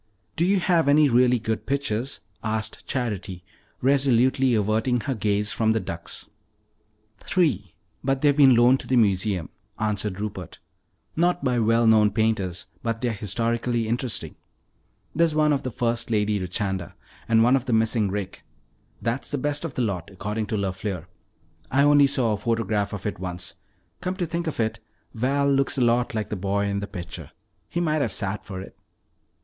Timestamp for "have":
0.59-0.87, 28.01-28.11